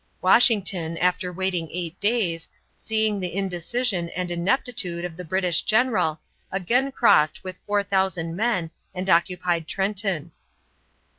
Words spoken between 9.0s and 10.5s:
occupied Trenton.